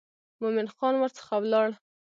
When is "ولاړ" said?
1.41-1.69